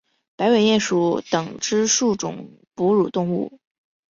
[0.35, 3.59] 白尾鼹属等之数种哺乳动物。